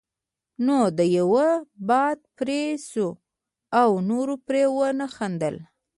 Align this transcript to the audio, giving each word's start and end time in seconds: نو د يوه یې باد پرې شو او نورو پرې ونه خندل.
نو 0.65 0.77
د 0.97 0.99
يوه 1.17 1.47
یې 1.57 1.63
باد 1.87 2.19
پرې 2.37 2.61
شو 2.89 3.07
او 3.81 3.89
نورو 4.09 4.35
پرې 4.45 4.63
ونه 4.77 5.07
خندل. 5.15 5.55